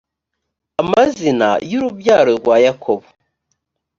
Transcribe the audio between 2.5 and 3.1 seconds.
yakobo